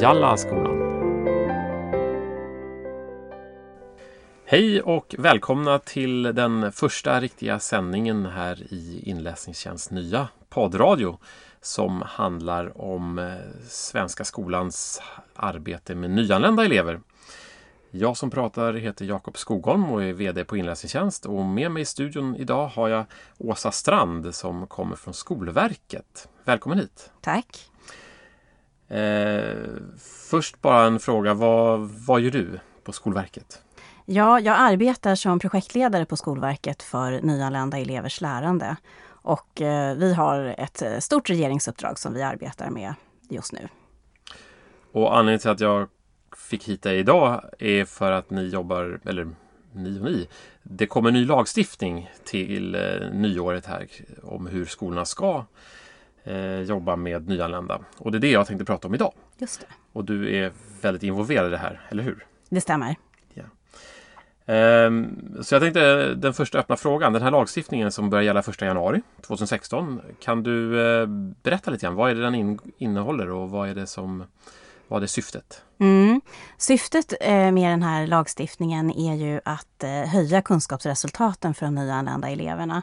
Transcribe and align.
Jallaskolan. 0.00 0.76
Hej 4.44 4.82
och 4.82 5.14
välkomna 5.18 5.78
till 5.78 6.22
den 6.22 6.72
första 6.72 7.20
riktiga 7.20 7.58
sändningen 7.58 8.26
här 8.26 8.72
i 8.72 9.02
Inläsningstjänst 9.04 9.90
nya 9.90 10.28
poddradio 10.48 11.18
som 11.60 12.02
handlar 12.02 12.80
om 12.80 13.18
eh, 13.18 13.34
Svenska 13.68 14.24
skolans 14.24 15.02
arbete 15.34 15.94
med 15.94 16.10
nyanlända 16.10 16.64
elever. 16.64 17.00
Jag 17.90 18.16
som 18.16 18.30
pratar 18.30 18.72
heter 18.72 19.04
Jakob 19.04 19.36
Skogholm 19.38 19.90
och 19.90 20.04
är 20.04 20.12
VD 20.12 20.44
på 20.44 20.56
Inläsningstjänst 20.56 21.26
och 21.26 21.44
med 21.44 21.70
mig 21.70 21.82
i 21.82 21.86
studion 21.86 22.36
idag 22.36 22.66
har 22.68 22.88
jag 22.88 23.04
Åsa 23.38 23.70
Strand 23.70 24.34
som 24.34 24.66
kommer 24.66 24.96
från 24.96 25.14
Skolverket. 25.14 26.28
Välkommen 26.44 26.78
hit! 26.78 27.10
Tack! 27.20 27.70
Eh, 28.88 29.66
först 30.30 30.62
bara 30.62 30.86
en 30.86 31.00
fråga, 31.00 31.34
vad, 31.34 31.80
vad 31.80 32.20
gör 32.20 32.30
du 32.30 32.60
på 32.84 32.92
Skolverket? 32.92 33.62
Ja, 34.04 34.40
jag 34.40 34.56
arbetar 34.58 35.14
som 35.14 35.38
projektledare 35.38 36.04
på 36.04 36.16
Skolverket 36.16 36.82
för 36.82 37.20
nyanlända 37.22 37.78
elevers 37.78 38.20
lärande. 38.20 38.76
Och 39.08 39.60
eh, 39.60 39.96
vi 39.96 40.14
har 40.14 40.54
ett 40.58 40.82
eh, 40.82 40.98
stort 40.98 41.30
regeringsuppdrag 41.30 41.98
som 41.98 42.14
vi 42.14 42.22
arbetar 42.22 42.70
med 42.70 42.94
just 43.28 43.52
nu. 43.52 43.68
Och 44.92 45.16
anledningen 45.16 45.40
till 45.40 45.50
att 45.50 45.60
jag 45.60 45.88
fick 46.36 46.68
hit 46.68 46.82
dig 46.82 46.98
idag 46.98 47.44
är 47.58 47.84
för 47.84 48.12
att 48.12 48.30
ni 48.30 48.48
jobbar, 48.48 49.00
eller 49.04 49.28
ni 49.72 49.98
och 50.00 50.04
ni, 50.04 50.28
det 50.62 50.86
kommer 50.86 51.10
ny 51.10 51.24
lagstiftning 51.24 52.10
till 52.24 52.76
nyåret 53.12 53.66
här 53.66 53.88
om 54.22 54.46
hur 54.46 54.64
skolorna 54.64 55.04
ska 55.04 55.44
eh, 56.26 56.60
jobba 56.60 56.96
med 56.96 57.28
nyanlända. 57.28 57.80
Och 57.98 58.12
det 58.12 58.18
är 58.18 58.20
det 58.20 58.30
jag 58.30 58.46
tänkte 58.46 58.64
prata 58.64 58.88
om 58.88 58.94
idag. 58.94 59.12
Just 59.38 59.60
det. 59.60 59.66
Och 59.92 60.04
du 60.04 60.36
är 60.36 60.52
väldigt 60.82 61.02
involverad 61.02 61.46
i 61.46 61.50
det 61.50 61.58
här, 61.58 61.80
eller 61.90 62.02
hur? 62.02 62.26
Det 62.48 62.60
stämmer. 62.60 62.96
Ehm, 64.46 65.36
så 65.42 65.54
jag 65.54 65.62
tänkte 65.62 66.14
den 66.14 66.34
första 66.34 66.58
öppna 66.58 66.76
frågan, 66.76 67.12
den 67.12 67.22
här 67.22 67.30
lagstiftningen 67.30 67.92
som 67.92 68.10
börjar 68.10 68.24
gälla 68.24 68.40
1 68.40 68.60
januari 68.60 69.02
2016. 69.26 70.00
Kan 70.20 70.42
du 70.42 70.86
eh, 70.86 71.06
berätta 71.42 71.70
lite 71.70 71.86
grann, 71.86 71.94
vad 71.94 72.10
är 72.10 72.14
det 72.14 72.22
den 72.22 72.58
innehåller 72.78 73.30
och 73.30 73.50
vad 73.50 73.68
är 73.68 73.74
det 73.74 73.86
som 73.86 74.24
vad 74.88 75.02
är 75.02 75.06
syftet? 75.06 75.62
Mm. 75.80 76.20
Syftet 76.58 77.14
eh, 77.20 77.52
med 77.52 77.70
den 77.70 77.82
här 77.82 78.06
lagstiftningen 78.06 78.90
är 78.90 79.14
ju 79.14 79.40
att 79.44 79.84
eh, 79.84 79.90
höja 79.90 80.42
kunskapsresultaten 80.42 81.54
för 81.54 81.66
de 81.66 81.74
nyanlända 81.74 82.28
eleverna 82.28 82.82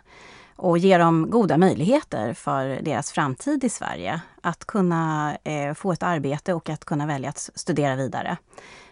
och 0.55 0.77
ge 0.77 0.97
dem 0.97 1.29
goda 1.29 1.57
möjligheter 1.57 2.33
för 2.33 2.79
deras 2.81 3.11
framtid 3.11 3.63
i 3.63 3.69
Sverige. 3.69 4.21
Att 4.41 4.65
kunna 4.65 5.35
eh, 5.43 5.73
få 5.73 5.91
ett 5.91 6.03
arbete 6.03 6.53
och 6.53 6.69
att 6.69 6.85
kunna 6.85 7.05
välja 7.05 7.29
att 7.29 7.49
studera 7.55 7.95
vidare. 7.95 8.37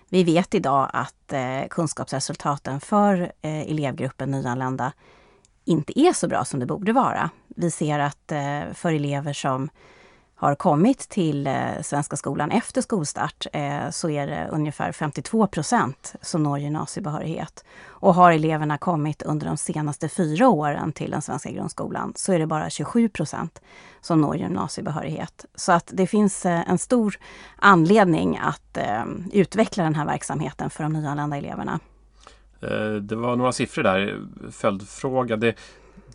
Vi 0.09 0.23
vet 0.23 0.53
idag 0.53 0.89
att 0.93 1.33
eh, 1.33 1.67
kunskapsresultaten 1.69 2.79
för 2.79 3.31
eh, 3.41 3.71
elevgruppen 3.71 4.31
nyanlända 4.31 4.91
inte 5.65 5.99
är 5.99 6.13
så 6.13 6.27
bra 6.27 6.45
som 6.45 6.59
det 6.59 6.65
borde 6.65 6.93
vara. 6.93 7.29
Vi 7.47 7.71
ser 7.71 7.99
att 7.99 8.31
eh, 8.31 8.73
för 8.73 8.93
elever 8.93 9.33
som 9.33 9.69
har 10.41 10.55
kommit 10.55 11.09
till 11.09 11.47
eh, 11.47 11.81
Svenska 11.81 12.15
skolan 12.15 12.51
efter 12.51 12.81
skolstart 12.81 13.47
eh, 13.53 13.89
så 13.89 14.09
är 14.09 14.27
det 14.27 14.47
ungefär 14.51 14.91
52 14.91 15.47
procent 15.47 16.15
som 16.21 16.43
når 16.43 16.59
gymnasiebehörighet. 16.59 17.63
Och 17.87 18.15
har 18.15 18.31
eleverna 18.31 18.77
kommit 18.77 19.21
under 19.21 19.47
de 19.47 19.57
senaste 19.57 20.09
fyra 20.09 20.49
åren 20.49 20.91
till 20.91 21.11
den 21.11 21.21
svenska 21.21 21.51
grundskolan 21.51 22.13
så 22.15 22.33
är 22.33 22.39
det 22.39 22.47
bara 22.47 22.69
27 22.69 23.09
procent 23.09 23.61
som 24.01 24.21
når 24.21 24.37
gymnasiebehörighet. 24.37 25.45
Så 25.55 25.71
att 25.71 25.91
det 25.93 26.07
finns 26.07 26.45
eh, 26.45 26.69
en 26.69 26.77
stor 26.77 27.15
anledning 27.55 28.37
att 28.37 28.77
utveckla 29.31 29.83
den 29.83 29.95
här 29.95 30.05
verksamheten 30.05 30.69
för 30.69 30.83
de 30.83 30.93
nyanlända 30.93 31.37
eleverna. 31.37 31.79
Det 33.01 33.15
var 33.15 33.35
några 33.35 33.51
siffror 33.51 33.83
där, 33.83 34.27
följdfråga. 34.51 35.37
Det, 35.37 35.55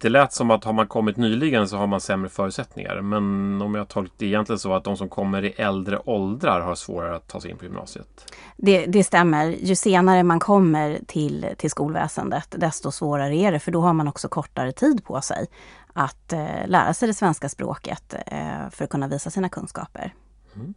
det 0.01 0.09
lät 0.09 0.33
som 0.33 0.51
att 0.51 0.65
har 0.65 0.73
man 0.73 0.87
kommit 0.87 1.17
nyligen 1.17 1.69
så 1.69 1.77
har 1.77 1.87
man 1.87 2.01
sämre 2.01 2.29
förutsättningar. 2.29 3.01
Men 3.01 3.63
om 3.63 3.75
jag 3.75 3.89
tolkar 3.89 4.15
det 4.19 4.27
egentligen 4.27 4.59
så 4.59 4.75
att 4.75 4.85
de 4.85 4.97
som 4.97 5.09
kommer 5.09 5.45
i 5.45 5.51
äldre 5.51 5.99
åldrar 6.05 6.61
har 6.61 6.75
svårare 6.75 7.17
att 7.17 7.29
ta 7.29 7.41
sig 7.41 7.51
in 7.51 7.57
på 7.57 7.65
gymnasiet? 7.65 8.33
Det, 8.57 8.87
det 8.87 9.05
stämmer. 9.05 9.47
Ju 9.47 9.77
senare 9.77 10.23
man 10.23 10.41
kommer 10.41 11.01
till, 11.07 11.47
till 11.59 11.71
skolväsendet 11.71 12.55
desto 12.59 12.91
svårare 12.91 13.37
är 13.37 13.53
det 13.53 13.59
för 13.59 13.73
då 13.73 13.81
har 13.81 13.93
man 13.93 14.09
också 14.09 14.29
kortare 14.29 14.73
tid 14.73 15.05
på 15.05 15.21
sig 15.21 15.47
att 15.93 16.33
eh, 16.33 16.67
lära 16.67 16.95
sig 16.95 17.09
det 17.09 17.15
svenska 17.15 17.49
språket 17.49 18.15
eh, 18.27 18.71
för 18.71 18.85
att 18.85 18.91
kunna 18.91 19.09
visa 19.09 19.31
sina 19.31 19.49
kunskaper. 19.49 20.15
Mm. 20.55 20.75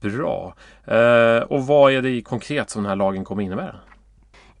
Bra. 0.00 0.54
Eh, 0.84 1.42
och 1.42 1.66
vad 1.66 1.92
är 1.92 2.02
det 2.02 2.22
konkret 2.22 2.70
som 2.70 2.82
den 2.82 2.88
här 2.88 2.96
lagen 2.96 3.24
kommer 3.24 3.42
innebära? 3.42 3.76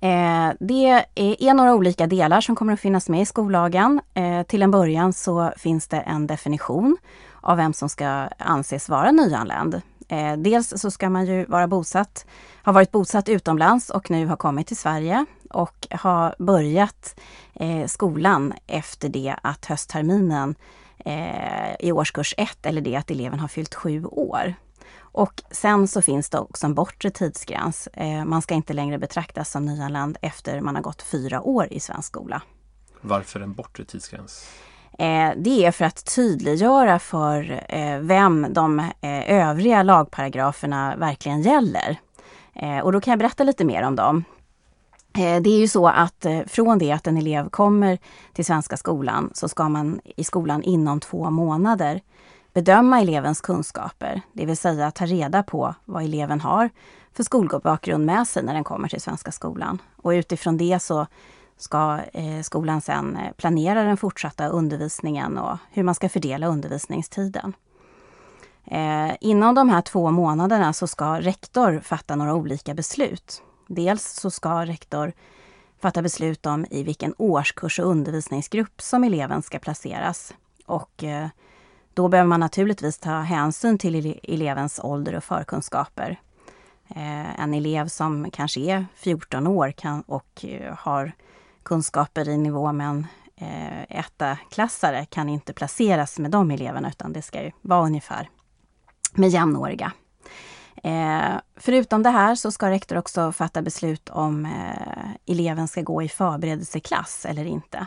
Eh, 0.00 0.50
det 0.60 1.04
är 1.14 1.54
några 1.54 1.74
olika 1.74 2.06
delar 2.06 2.40
som 2.40 2.56
kommer 2.56 2.72
att 2.72 2.80
finnas 2.80 3.08
med 3.08 3.20
i 3.20 3.26
skollagen. 3.26 4.00
Eh, 4.14 4.42
till 4.42 4.62
en 4.62 4.70
början 4.70 5.12
så 5.12 5.52
finns 5.56 5.88
det 5.88 6.00
en 6.00 6.26
definition 6.26 6.96
av 7.40 7.56
vem 7.56 7.72
som 7.72 7.88
ska 7.88 8.06
anses 8.38 8.88
vara 8.88 9.10
nyanländ. 9.10 9.82
Eh, 10.08 10.36
dels 10.36 10.72
så 10.76 10.90
ska 10.90 11.10
man 11.10 11.26
ju 11.26 11.44
vara 11.44 11.66
bosatt, 11.66 12.26
ha 12.64 12.72
varit 12.72 12.90
bosatt 12.90 13.28
utomlands 13.28 13.90
och 13.90 14.10
nu 14.10 14.26
ha 14.26 14.36
kommit 14.36 14.66
till 14.66 14.76
Sverige 14.76 15.24
och 15.50 15.86
ha 16.02 16.34
börjat 16.38 17.20
eh, 17.54 17.86
skolan 17.86 18.52
efter 18.66 19.08
det 19.08 19.34
att 19.42 19.66
höstterminen 19.66 20.54
eh, 20.98 21.74
i 21.80 21.92
årskurs 21.92 22.34
1 22.36 22.66
eller 22.66 22.80
det 22.80 22.96
att 22.96 23.10
eleven 23.10 23.38
har 23.38 23.48
fyllt 23.48 23.74
sju 23.74 24.04
år. 24.04 24.54
Och 25.12 25.42
sen 25.50 25.88
så 25.88 26.02
finns 26.02 26.30
det 26.30 26.38
också 26.38 26.66
en 26.66 26.74
bortre 26.74 27.10
tidsgräns. 27.10 27.88
Eh, 27.92 28.24
man 28.24 28.42
ska 28.42 28.54
inte 28.54 28.72
längre 28.72 28.98
betraktas 28.98 29.50
som 29.50 29.64
nyanländ 29.64 30.18
efter 30.22 30.60
man 30.60 30.74
har 30.74 30.82
gått 30.82 31.02
fyra 31.02 31.40
år 31.42 31.68
i 31.70 31.80
svensk 31.80 32.08
skola. 32.08 32.42
Varför 33.00 33.40
en 33.40 33.54
bortre 33.54 33.84
tidsgräns? 33.84 34.48
Eh, 34.98 35.32
det 35.36 35.64
är 35.66 35.72
för 35.72 35.84
att 35.84 36.14
tydliggöra 36.14 36.98
för 36.98 37.64
eh, 37.68 37.98
vem 37.98 38.46
de 38.50 38.90
övriga 39.26 39.82
lagparagraferna 39.82 40.96
verkligen 40.96 41.42
gäller. 41.42 42.00
Och 42.82 42.92
då 42.92 43.00
kan 43.00 43.12
jag 43.12 43.18
berätta 43.18 43.44
lite 43.44 43.64
mer 43.64 43.82
om 43.82 43.96
dem. 43.96 44.24
Det 45.12 45.50
är 45.50 45.58
ju 45.58 45.68
så 45.68 45.88
att 45.88 46.26
från 46.46 46.78
det 46.78 46.92
att 46.92 47.06
en 47.06 47.16
elev 47.16 47.48
kommer 47.48 47.98
till 48.32 48.44
svenska 48.44 48.76
skolan 48.76 49.30
så 49.34 49.48
ska 49.48 49.68
man 49.68 50.00
i 50.16 50.24
skolan 50.24 50.62
inom 50.62 51.00
två 51.00 51.30
månader 51.30 52.00
bedöma 52.52 53.00
elevens 53.00 53.40
kunskaper, 53.40 54.22
det 54.32 54.46
vill 54.46 54.56
säga 54.56 54.90
ta 54.90 55.06
reda 55.06 55.42
på 55.42 55.74
vad 55.84 56.04
eleven 56.04 56.40
har 56.40 56.70
för 57.12 57.22
skolbakgrund 57.22 58.06
med 58.06 58.28
sig 58.28 58.42
när 58.42 58.54
den 58.54 58.64
kommer 58.64 58.88
till 58.88 59.00
svenska 59.00 59.32
skolan. 59.32 59.82
Och 59.96 60.10
utifrån 60.10 60.56
det 60.56 60.82
så 60.82 61.06
ska 61.56 62.00
eh, 62.12 62.42
skolan 62.42 62.80
sedan 62.80 63.16
eh, 63.16 63.32
planera 63.32 63.82
den 63.82 63.96
fortsatta 63.96 64.48
undervisningen 64.48 65.38
och 65.38 65.58
hur 65.70 65.82
man 65.82 65.94
ska 65.94 66.08
fördela 66.08 66.46
undervisningstiden. 66.46 67.52
Eh, 68.64 69.12
inom 69.20 69.54
de 69.54 69.68
här 69.68 69.82
två 69.82 70.10
månaderna 70.10 70.72
så 70.72 70.86
ska 70.86 71.20
rektor 71.20 71.80
fatta 71.80 72.16
några 72.16 72.34
olika 72.34 72.74
beslut. 72.74 73.42
Dels 73.66 74.04
så 74.04 74.30
ska 74.30 74.64
rektor 74.66 75.12
fatta 75.80 76.02
beslut 76.02 76.46
om 76.46 76.66
i 76.70 76.82
vilken 76.82 77.14
årskurs 77.18 77.78
och 77.78 77.86
undervisningsgrupp 77.86 78.82
som 78.82 79.04
eleven 79.04 79.42
ska 79.42 79.58
placeras. 79.58 80.34
Och 80.66 81.04
då 81.94 82.08
behöver 82.08 82.28
man 82.28 82.40
naturligtvis 82.40 82.98
ta 82.98 83.20
hänsyn 83.20 83.78
till 83.78 84.20
elevens 84.22 84.80
ålder 84.82 85.14
och 85.14 85.24
förkunskaper. 85.24 86.20
Eh, 86.88 87.40
en 87.40 87.54
elev 87.54 87.88
som 87.88 88.30
kanske 88.30 88.60
är 88.60 88.86
14 88.94 89.46
år 89.46 89.70
kan, 89.70 90.00
och 90.00 90.44
eh, 90.44 90.74
har 90.78 91.12
kunskaper 91.62 92.28
i 92.28 92.36
nivå 92.36 92.72
med 92.72 92.86
en 92.86 93.06
eh, 93.36 93.98
etta-klassare 93.98 95.04
kan 95.04 95.28
inte 95.28 95.52
placeras 95.52 96.18
med 96.18 96.30
de 96.30 96.50
eleverna 96.50 96.88
utan 96.88 97.12
det 97.12 97.22
ska 97.22 97.42
ju 97.42 97.50
vara 97.60 97.86
ungefär 97.86 98.28
med 99.14 99.28
jämnåriga. 99.28 99.92
Eh, 100.82 101.40
förutom 101.56 102.02
det 102.02 102.10
här 102.10 102.34
så 102.34 102.52
ska 102.52 102.70
rektor 102.70 102.96
också 102.96 103.32
fatta 103.32 103.62
beslut 103.62 104.08
om 104.08 104.46
eh, 104.46 105.10
eleven 105.26 105.68
ska 105.68 105.82
gå 105.82 106.02
i 106.02 106.08
förberedelseklass 106.08 107.26
eller 107.26 107.44
inte. 107.44 107.86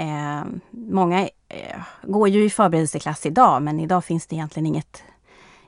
Eh, 0.00 0.44
många 0.70 1.28
eh, 1.48 1.80
går 2.02 2.28
ju 2.28 2.44
i 2.44 2.50
förberedelseklass 2.50 3.26
idag 3.26 3.62
men 3.62 3.80
idag 3.80 4.04
finns 4.04 4.26
det 4.26 4.36
egentligen 4.36 4.66
inget, 4.66 5.02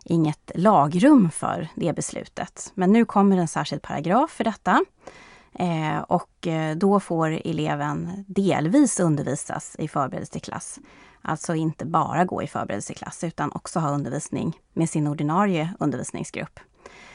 inget 0.04 0.50
lagrum 0.54 1.30
för 1.30 1.68
det 1.74 1.92
beslutet. 1.92 2.72
Men 2.74 2.92
nu 2.92 3.04
kommer 3.04 3.36
en 3.36 3.48
särskild 3.48 3.82
paragraf 3.82 4.30
för 4.30 4.44
detta. 4.44 4.84
Eh, 5.54 5.98
och 5.98 6.46
eh, 6.46 6.76
då 6.76 7.00
får 7.00 7.40
eleven 7.44 8.24
delvis 8.26 9.00
undervisas 9.00 9.76
i 9.78 9.88
förberedelseklass. 9.88 10.78
Alltså 11.22 11.54
inte 11.54 11.84
bara 11.84 12.24
gå 12.24 12.42
i 12.42 12.46
förberedelseklass 12.46 13.24
utan 13.24 13.52
också 13.52 13.80
ha 13.80 13.90
undervisning 13.90 14.58
med 14.72 14.90
sin 14.90 15.06
ordinarie 15.06 15.74
undervisningsgrupp. 15.80 16.60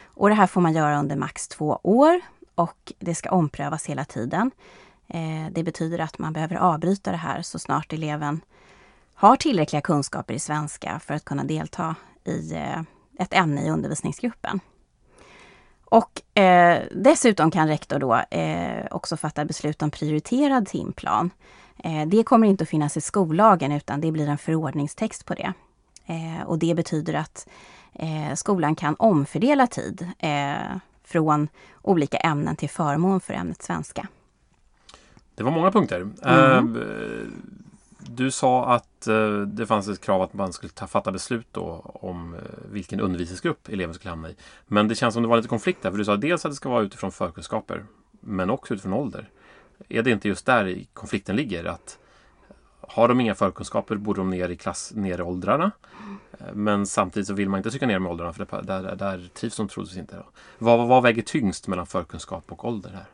Och 0.06 0.30
det 0.30 0.36
här 0.36 0.48
får 0.48 0.62
man 0.62 0.74
göra 0.74 1.00
under 1.00 1.16
max 1.16 1.48
två 1.48 1.80
år 1.84 2.22
och 2.56 2.94
det 3.00 3.16
ska 3.16 3.30
omprövas 3.30 3.86
hela 3.86 4.06
tiden. 4.06 4.52
Eh, 5.08 5.52
det 5.52 5.64
betyder 5.64 6.00
att 6.00 6.20
man 6.20 6.34
behöver 6.34 6.56
avbryta 6.56 7.12
det 7.12 7.18
här 7.18 7.42
så 7.42 7.60
snart 7.60 7.94
eleven 7.94 8.42
har 9.14 9.36
tillräckliga 9.36 9.82
kunskaper 9.82 10.34
i 10.34 10.40
svenska 10.40 11.00
för 11.00 11.14
att 11.14 11.26
kunna 11.26 11.44
delta 11.44 11.96
i, 12.24 12.54
eh, 12.54 12.82
ett 13.20 13.34
ämne 13.34 13.62
i 13.66 13.70
undervisningsgruppen. 13.70 14.60
Och 15.86 16.40
eh, 16.40 16.84
dessutom 16.92 17.52
kan 17.52 17.68
rektor 17.68 18.00
då 18.00 18.16
eh, 18.16 18.86
också 18.92 19.18
fatta 19.18 19.46
beslut 19.46 19.82
om 19.82 19.92
prioriterad 19.92 20.68
timplan. 20.68 21.30
Eh, 21.84 22.08
det 22.08 22.24
kommer 22.24 22.48
inte 22.48 22.64
att 22.64 22.70
finnas 22.70 22.98
i 22.98 23.02
skollagen 23.02 23.72
utan 23.72 24.02
det 24.02 24.12
blir 24.12 24.28
en 24.28 24.38
förordningstext 24.38 25.26
på 25.26 25.34
det. 25.34 25.54
Eh, 26.06 26.48
och 26.48 26.60
det 26.60 26.76
betyder 26.76 27.14
att 27.14 27.48
eh, 27.94 28.34
skolan 28.36 28.76
kan 28.76 28.96
omfördela 29.00 29.68
tid 29.68 30.12
eh, 30.20 30.78
från 31.04 31.48
olika 31.82 32.18
ämnen 32.18 32.56
till 32.56 32.70
förmån 32.70 33.20
för 33.20 33.34
ämnet 33.34 33.62
svenska. 33.62 34.08
Det 35.38 35.44
var 35.44 35.52
många 35.52 35.72
punkter. 35.72 36.10
Mm. 36.22 36.78
Du 38.00 38.32
sa 38.32 38.66
att 38.66 39.08
det 39.48 39.66
fanns 39.66 39.88
ett 39.88 40.02
krav 40.02 40.22
att 40.22 40.34
man 40.34 40.54
skulle 40.54 40.72
ta, 40.72 40.88
fatta 40.88 41.12
beslut 41.12 41.48
då 41.52 41.92
om 41.94 42.36
vilken 42.72 43.00
undervisningsgrupp 43.00 43.70
eleven 43.70 43.94
skulle 43.94 44.10
hamna 44.10 44.30
i. 44.30 44.36
Men 44.68 44.88
det 44.88 44.96
känns 44.96 45.14
som 45.14 45.24
det 45.24 45.30
var 45.30 45.38
lite 45.38 45.50
konflikt 45.50 45.82
där. 45.82 45.92
För 45.92 45.98
du 45.98 46.06
sa 46.06 46.16
dels 46.16 46.46
att 46.46 46.52
det 46.52 46.56
ska 46.56 46.70
vara 46.70 46.84
utifrån 46.84 47.12
förkunskaper 47.12 47.86
men 48.20 48.50
också 48.50 48.74
utifrån 48.74 48.94
ålder. 48.94 49.30
Är 49.90 50.04
det 50.04 50.12
inte 50.12 50.28
just 50.28 50.46
där 50.46 50.84
konflikten 50.94 51.36
ligger? 51.36 51.66
Att 51.66 51.98
har 52.82 53.08
de 53.08 53.20
inga 53.20 53.36
förkunskaper 53.36 53.96
borde 53.96 54.20
de 54.20 54.30
ner 54.30 54.50
i 54.50 54.56
klass, 54.56 54.92
ner 54.96 55.20
i 55.20 55.22
åldrarna. 55.22 55.72
Men 56.54 56.86
samtidigt 56.86 57.28
så 57.28 57.34
vill 57.34 57.50
man 57.50 57.58
inte 57.58 57.70
trycka 57.70 57.88
ner 57.88 58.00
med 58.00 58.12
åldrarna 58.12 58.34
för 58.34 58.46
det, 58.46 58.62
där, 58.62 58.96
där 58.96 59.30
trivs 59.34 59.58
de 59.58 59.68
troligtvis 59.68 60.00
inte. 60.00 60.24
Vad, 60.58 60.88
vad 60.88 61.04
väger 61.04 61.22
tyngst 61.22 61.68
mellan 61.68 61.86
förkunskap 61.86 62.52
och 62.52 62.66
ålder 62.66 62.90
här? 62.90 63.06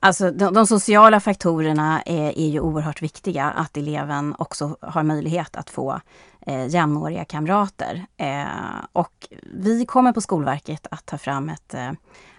Alltså 0.00 0.30
de, 0.30 0.54
de 0.54 0.66
sociala 0.66 1.20
faktorerna 1.20 2.02
är, 2.02 2.38
är, 2.38 2.48
ju 2.48 2.60
oerhört 2.60 3.02
viktiga. 3.02 3.44
Att 3.44 3.76
eleven 3.76 4.34
också 4.38 4.76
har 4.80 5.02
möjlighet 5.02 5.56
att 5.56 5.70
få 5.70 6.00
eh, 6.46 6.66
jämnåriga 6.66 7.24
kamrater. 7.24 8.06
Eh, 8.16 8.44
och 8.92 9.28
vi 9.52 9.86
kommer 9.86 10.12
på 10.12 10.20
Skolverket 10.20 10.86
att 10.90 11.06
ta 11.06 11.18
fram 11.18 11.48
ett 11.48 11.74
eh, 11.74 11.92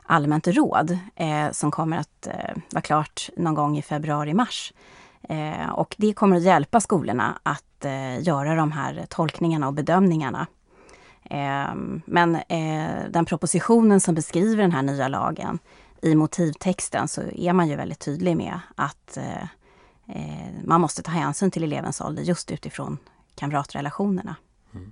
allmänt 0.03 0.47
råd 0.47 0.97
eh, 1.15 1.51
som 1.51 1.71
kommer 1.71 1.97
att 1.97 2.27
eh, 2.27 2.57
vara 2.71 2.81
klart 2.81 3.29
någon 3.37 3.53
gång 3.55 3.77
i 3.77 3.81
februari-mars. 3.81 4.73
Eh, 5.29 5.69
och 5.69 5.95
det 5.97 6.13
kommer 6.13 6.37
att 6.37 6.43
hjälpa 6.43 6.79
skolorna 6.79 7.39
att 7.43 7.85
eh, 7.85 8.23
göra 8.23 8.55
de 8.55 8.71
här 8.71 9.05
tolkningarna 9.09 9.67
och 9.67 9.73
bedömningarna. 9.73 10.47
Eh, 11.23 11.75
men 12.05 12.35
eh, 12.35 13.09
den 13.09 13.25
propositionen 13.25 13.99
som 13.99 14.15
beskriver 14.15 14.61
den 14.61 14.71
här 14.71 14.81
nya 14.81 15.07
lagen, 15.07 15.59
i 16.01 16.15
motivtexten 16.15 17.07
så 17.07 17.21
är 17.21 17.53
man 17.53 17.67
ju 17.67 17.75
väldigt 17.75 17.99
tydlig 17.99 18.37
med 18.37 18.59
att 18.75 19.17
eh, 19.17 19.43
eh, 20.07 20.53
man 20.65 20.81
måste 20.81 21.03
ta 21.03 21.11
hänsyn 21.11 21.51
till 21.51 21.63
elevens 21.63 22.01
ålder 22.01 22.23
just 22.23 22.51
utifrån 22.51 22.97
kamratrelationerna. 23.35 24.35
Mm. 24.73 24.91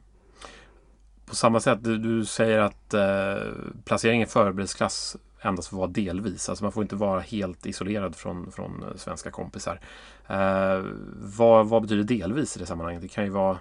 På 1.26 1.36
samma 1.36 1.60
sätt, 1.60 1.84
du, 1.84 1.98
du 1.98 2.26
säger 2.26 2.60
att 2.60 2.94
eh, 2.94 3.52
placering 3.86 4.22
i 4.22 4.26
förberedelseklass 4.26 5.18
endast 5.42 5.68
får 5.68 5.78
vara 5.78 5.88
delvis. 5.88 6.50
Alltså 6.50 6.64
man 6.64 6.72
får 6.72 6.84
inte 6.84 6.96
vara 6.96 7.20
helt 7.20 7.66
isolerad 7.66 8.16
från, 8.16 8.52
från 8.52 8.84
eh, 8.84 8.96
svenska 8.96 9.32
kompisar. 9.32 9.80
Eh, 10.28 10.86
vad, 11.16 11.68
vad 11.68 11.82
betyder 11.82 12.04
delvis 12.04 12.58
i 12.58 12.60
det 12.60 12.66
sammanhanget? 12.66 13.02
Det 13.02 13.08
kan 13.08 13.24
ju 13.24 13.30
vara 13.30 13.58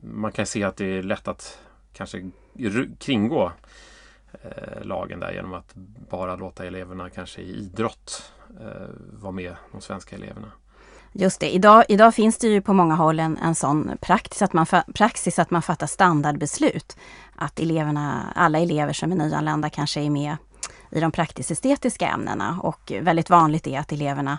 Man 0.00 0.32
kan 0.32 0.46
se 0.46 0.64
att 0.64 0.76
det 0.76 0.86
är 0.86 1.02
lätt 1.02 1.28
att 1.28 1.58
kanske 1.92 2.30
kringgå 2.98 3.52
Eh, 4.42 4.84
lagen 4.84 5.20
där 5.20 5.32
genom 5.32 5.54
att 5.54 5.74
bara 6.10 6.36
låta 6.36 6.64
eleverna 6.66 7.10
kanske 7.10 7.40
i 7.40 7.56
idrott 7.56 8.32
eh, 8.60 8.88
vara 9.12 9.32
med 9.32 9.56
de 9.72 9.80
svenska 9.80 10.16
eleverna. 10.16 10.52
Just 11.12 11.40
det, 11.40 11.54
idag, 11.54 11.84
idag 11.88 12.14
finns 12.14 12.38
det 12.38 12.48
ju 12.48 12.60
på 12.60 12.72
många 12.72 12.94
håll 12.94 13.20
en, 13.20 13.36
en 13.36 13.54
sån 13.54 13.90
praxis 14.00 14.42
att, 14.42 14.52
man, 14.52 14.66
praxis 14.94 15.38
att 15.38 15.50
man 15.50 15.62
fattar 15.62 15.86
standardbeslut. 15.86 16.96
Att 17.36 17.60
eleverna, 17.60 18.32
alla 18.34 18.58
elever 18.58 18.92
som 18.92 19.12
är 19.12 19.16
nyanlända 19.16 19.70
kanske 19.70 20.00
är 20.00 20.10
med 20.10 20.36
i 20.90 21.00
de 21.00 21.12
praktisk-estetiska 21.12 22.08
ämnena 22.08 22.60
och 22.62 22.92
väldigt 23.02 23.30
vanligt 23.30 23.66
är 23.66 23.80
att 23.80 23.92
eleverna 23.92 24.38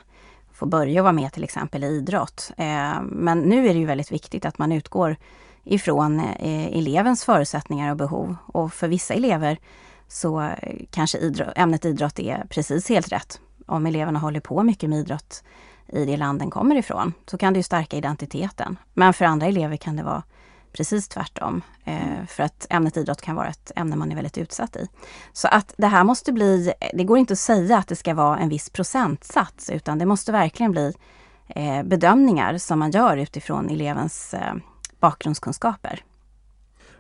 får 0.54 0.68
börja 0.68 1.02
vara 1.02 1.14
med 1.14 1.34
till 1.34 1.44
exempel 1.44 1.84
i 1.84 1.88
idrott. 1.88 2.52
Eh, 2.58 3.02
men 3.02 3.40
nu 3.40 3.68
är 3.68 3.74
det 3.74 3.80
ju 3.80 3.86
väldigt 3.86 4.12
viktigt 4.12 4.46
att 4.46 4.58
man 4.58 4.72
utgår 4.72 5.16
ifrån 5.70 6.20
eh, 6.20 6.78
elevens 6.78 7.24
förutsättningar 7.24 7.92
och 7.92 7.98
behov. 7.98 8.36
Och 8.46 8.74
för 8.74 8.88
vissa 8.88 9.14
elever 9.14 9.60
så 10.08 10.42
eh, 10.42 10.56
kanske 10.92 11.18
idrott, 11.18 11.54
ämnet 11.56 11.86
idrott 11.86 12.20
är 12.20 12.46
precis 12.50 12.90
helt 12.90 13.12
rätt. 13.12 13.40
Om 13.66 13.86
eleverna 13.86 14.20
håller 14.20 14.40
på 14.40 14.64
mycket 14.64 14.90
med 14.90 15.00
idrott 15.00 15.44
i 15.88 16.06
det 16.06 16.18
land 16.18 16.40
den 16.40 16.50
kommer 16.50 16.76
ifrån, 16.76 17.14
så 17.26 17.38
kan 17.38 17.54
det 17.54 17.60
ju 17.60 17.64
stärka 17.64 17.98
identiteten. 17.98 18.78
Men 18.94 19.14
för 19.14 19.26
andra 19.26 19.48
elever 19.48 19.78
kan 19.78 19.96
det 19.96 20.04
vara 20.04 20.24
precis 20.72 21.08
tvärtom. 21.08 21.62
Eh, 21.84 22.26
för 22.28 22.44
att 22.44 22.68
ämnet 22.70 22.98
idrott 22.98 23.22
kan 23.22 23.36
vara 23.36 23.48
ett 23.48 23.72
ämne 23.76 23.96
man 23.96 24.12
är 24.12 24.16
väldigt 24.16 24.38
utsatt 24.38 24.76
i. 24.76 24.88
Så 25.34 25.48
att 25.48 25.74
det 25.78 25.88
här 25.88 26.04
måste 26.04 26.32
bli, 26.32 26.74
det 26.94 27.04
går 27.04 27.18
inte 27.18 27.34
att 27.34 27.40
säga 27.40 27.78
att 27.78 27.88
det 27.88 27.96
ska 27.96 28.14
vara 28.14 28.38
en 28.38 28.50
viss 28.50 28.70
procentsats 28.70 29.70
utan 29.70 30.00
det 30.00 30.06
måste 30.06 30.32
verkligen 30.32 30.72
bli 30.72 30.94
bedömningar 31.84 32.58
som 32.58 32.80
man 32.80 32.92
gör 32.92 33.18
utifrån 33.18 33.70
elevens 33.70 34.36
bakgrundskunskaper. 35.00 36.04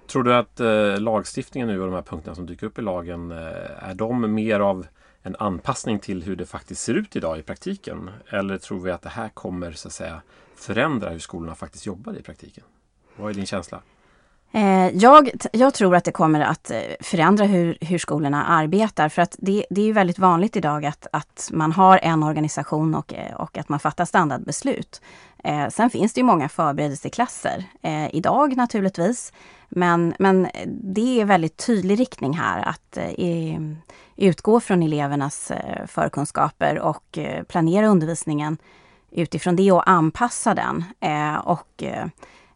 Tror 0.07 0.24
du 0.24 0.36
att 0.36 0.60
eh, 0.60 1.00
lagstiftningen 1.00 1.68
nu 1.68 1.80
och 1.81 1.88
de 1.88 1.96
här 1.96 2.01
punkterna 2.01 2.36
som 2.36 2.46
dyker 2.46 2.68
upp 2.68 2.80
i 2.80 2.81
lagen, 2.81 3.31
eh, 3.31 3.90
är 3.90 3.94
de 3.94 4.34
mer 4.34 4.60
av 4.60 4.88
en 5.22 5.36
anpassning 5.40 6.00
till 6.00 6.24
hur 6.24 6.36
det 6.36 6.46
faktiskt 6.46 6.81
ser 6.81 6.94
ut 6.94 7.16
idag 7.16 7.40
i 7.40 7.44
praktiken? 7.44 8.12
Eller 8.30 8.57
tror 8.57 8.80
vi 8.80 8.92
att 8.92 9.01
det 9.01 9.10
här 9.10 9.30
kommer 9.30 9.72
så 9.72 9.88
att 9.88 9.94
säga 9.94 10.22
förändra 10.56 11.10
hur 11.10 11.19
skolorna 11.19 11.56
faktiskt 11.56 11.86
jobbar 11.86 12.18
i 12.18 12.22
praktiken? 12.22 12.63
Vad 13.16 13.30
är 13.30 13.34
din 13.34 13.46
känsla? 13.46 13.81
Eh, 14.51 14.88
jag, 14.88 15.30
jag, 15.54 15.74
tror 15.74 15.96
att 15.96 16.04
det 16.04 16.12
kommer 16.12 16.40
att 16.40 16.72
eh, 16.72 16.78
förändra 17.00 17.46
hur, 17.46 17.78
hur 17.81 17.98
skolorna 17.98 18.46
arbetar 18.46 19.10
för 19.10 19.22
att 19.22 19.36
det, 19.40 19.66
det 19.69 19.81
är 19.81 19.86
ju 19.86 19.92
väldigt 19.92 20.19
vanligt 20.19 20.56
idag 20.56 20.86
att, 20.86 21.07
att 21.12 21.50
man 21.54 21.72
har 21.72 21.98
en 21.98 22.24
organisation 22.24 22.96
och, 22.96 23.13
eh, 23.13 23.36
och 23.36 23.57
att 23.57 23.69
man 23.69 23.80
fattar 23.80 24.06
standardbeslut. 24.06 25.01
Eh, 25.44 25.68
sen 25.69 25.90
finns 25.90 26.13
det 26.13 26.19
ju 26.19 26.25
många 26.25 26.50
förberedelseklasser 26.50 27.63
eh, 27.81 28.16
idag 28.16 28.57
naturligtvis. 28.57 29.34
Men, 29.69 30.13
men 30.19 30.48
det 30.68 31.22
är 31.22 31.25
väldigt 31.25 31.66
tydlig 31.66 32.00
riktning 32.00 32.34
här 32.34 32.62
att 32.68 32.98
eh, 32.98 33.62
utgå 34.16 34.60
från 34.60 34.84
elevernas 34.84 35.52
förkunskaper 35.88 36.80
och 36.80 37.19
planera 37.48 37.88
undervisningen 37.88 38.57
utifrån 39.12 39.56
det 39.56 39.72
och 39.72 39.90
anpassa 39.90 40.54
den. 40.54 40.84
och 41.44 41.84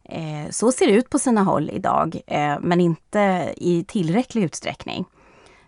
Eh, 0.10 0.50
så 0.50 0.72
ser 0.72 0.88
det 0.88 0.94
ut 0.94 1.10
på 1.10 1.20
sina 1.20 1.44
håll 1.44 1.70
idag, 1.74 2.22
eh, 2.28 2.58
men 2.62 2.82
inte 2.82 3.54
i 3.58 3.84
tillräcklig 3.88 4.44
utsträckning. 4.44 5.06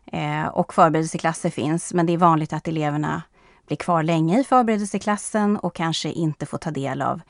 Eh, 0.06 0.48
och 0.48 0.74
förberedelseklasser 0.74 1.50
finns, 1.50 1.94
men 1.94 2.06
det 2.06 2.14
är 2.14 2.18
vanligt 2.18 2.54
att 2.54 2.68
eleverna 2.68 3.22
blir 3.68 3.78
kvar 3.78 4.04
länge 4.04 4.40
i 4.40 4.44
förberedelseklassen 4.44 5.58
och 5.58 5.76
kanske 5.76 6.10
inte 6.10 6.46
får 6.46 6.58
ta 6.58 6.72
del 6.72 7.02
av 7.02 7.22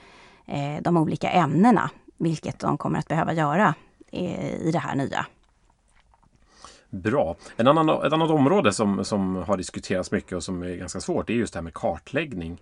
eh, 0.45 0.81
de 0.81 0.97
olika 0.97 1.29
ämnena, 1.29 1.89
vilket 2.17 2.59
de 2.59 2.77
kommer 2.77 2.99
att 2.99 3.07
behöva 3.07 3.33
göra 3.33 3.73
eh, 4.11 4.55
i 4.55 4.69
det 4.71 4.79
här 4.79 4.95
nya. 4.95 5.25
Bra. 6.89 7.35
En 7.55 7.67
annan, 7.67 7.89
ett 7.89 8.13
annat 8.13 8.29
område 8.29 8.73
som, 8.73 9.05
som 9.05 9.35
har 9.35 9.57
diskuterats 9.57 10.11
mycket 10.11 10.33
och 10.33 10.43
som 10.43 10.63
är 10.63 10.75
ganska 10.75 10.99
svårt 10.99 11.29
är 11.29 11.33
just 11.33 11.53
det 11.53 11.57
här 11.57 11.63
med 11.63 11.73
kartläggning. 11.73 12.61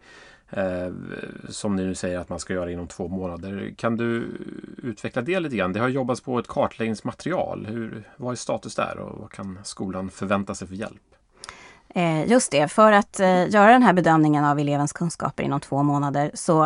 Eh, 0.49 0.93
som 1.49 1.75
ni 1.75 1.83
nu 1.83 1.95
säger 1.95 2.19
att 2.19 2.29
man 2.29 2.39
ska 2.39 2.53
göra 2.53 2.71
inom 2.71 2.87
två 2.87 3.07
månader. 3.07 3.73
Kan 3.77 3.97
du 3.97 4.27
utveckla 4.83 5.21
det 5.21 5.39
lite 5.39 5.55
grann? 5.55 5.73
Det 5.73 5.79
har 5.79 5.89
jobbats 5.89 6.21
på 6.21 6.39
ett 6.39 6.47
kartläggningsmaterial. 6.47 7.65
Hur, 7.65 8.03
vad 8.17 8.31
är 8.31 8.35
status 8.35 8.75
där 8.75 8.97
och 8.97 9.19
vad 9.19 9.31
kan 9.31 9.59
skolan 9.63 10.09
förvänta 10.09 10.55
sig 10.55 10.67
för 10.67 10.75
hjälp? 10.75 11.01
Eh, 11.95 12.27
just 12.27 12.51
det, 12.51 12.67
för 12.67 12.91
att 12.91 13.19
eh, 13.19 13.49
göra 13.49 13.71
den 13.71 13.83
här 13.83 13.93
bedömningen 13.93 14.45
av 14.45 14.59
elevens 14.59 14.93
kunskaper 14.93 15.43
inom 15.43 15.59
två 15.59 15.83
månader 15.83 16.31
så 16.33 16.63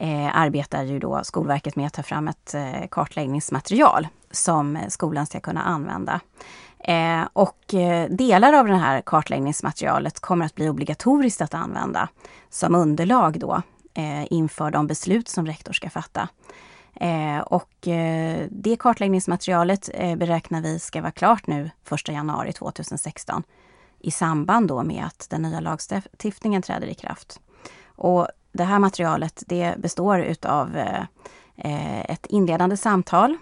eh, 0.00 0.36
arbetar 0.36 0.82
ju 0.82 0.98
då 0.98 1.20
Skolverket 1.24 1.76
med 1.76 1.86
att 1.86 1.92
ta 1.92 2.02
fram 2.02 2.28
ett 2.28 2.54
eh, 2.54 2.88
kartläggningsmaterial 2.90 4.08
som 4.30 4.78
skolan 4.88 5.26
ska 5.26 5.40
kunna 5.40 5.62
använda. 5.62 6.20
Eh, 6.84 7.22
och 7.32 7.74
eh, 7.74 8.10
delar 8.10 8.52
av 8.52 8.66
det 8.66 8.76
här 8.76 9.00
kartläggningsmaterialet 9.00 10.20
kommer 10.20 10.46
att 10.46 10.54
bli 10.54 10.68
obligatoriskt 10.68 11.40
att 11.40 11.54
använda 11.54 12.08
som 12.50 12.74
underlag 12.74 13.40
då 13.40 13.62
eh, 13.94 14.32
inför 14.32 14.70
de 14.70 14.86
beslut 14.86 15.28
som 15.28 15.46
rektor 15.46 15.72
ska 15.72 15.90
fatta. 15.90 16.28
Eh, 16.94 17.38
och 17.38 17.88
eh, 17.88 18.46
det 18.50 18.76
kartläggningsmaterialet 18.76 19.90
eh, 19.94 20.16
beräknar 20.16 20.60
vi 20.60 20.78
ska 20.78 21.00
vara 21.00 21.12
klart 21.12 21.46
nu 21.46 21.70
1 21.90 22.08
januari 22.08 22.52
2016 22.52 23.42
i 24.00 24.10
samband 24.10 24.68
då 24.68 24.82
med 24.82 25.04
att 25.04 25.26
den 25.30 25.42
nya 25.42 25.60
lagstiftningen 25.60 26.62
träder 26.62 26.86
i 26.86 26.94
kraft. 26.94 27.40
Och 27.86 28.28
det 28.52 28.64
här 28.64 28.78
materialet 28.78 29.42
det 29.46 29.74
består 29.78 30.20
utav 30.20 30.76
eh, 30.76 31.04
eh, 31.56 32.00
ett 32.00 32.26
inledande 32.26 32.76
samtal 32.76 33.36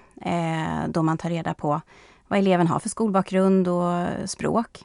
då 0.89 1.03
man 1.03 1.19
tar 1.19 1.31
reda 1.31 1.55
på 1.55 1.81
vad 2.31 2.39
eleven 2.39 2.67
har 2.67 2.79
för 2.79 2.89
skolbakgrund 2.89 3.69
och 3.69 4.31
språk. 4.31 4.85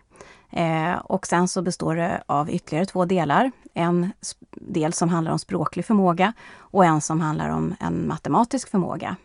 Eh, 0.52 0.96
och 0.96 1.28
sen 1.28 1.48
så 1.48 1.62
består 1.62 1.96
det 1.96 2.24
av 2.26 2.50
ytterligare 2.50 2.86
två 2.86 3.06
delar. 3.06 3.52
En 3.74 4.12
del 4.52 4.94
som 4.94 5.10
handlar 5.10 5.32
om 5.32 5.40
språklig 5.40 5.86
förmåga 5.86 6.34
och 6.58 6.86
en 6.86 7.02
som 7.02 7.22
handlar 7.22 7.50
om 7.50 7.76
en 7.80 8.08
matematisk 8.08 8.70
förmåga. 8.70 9.16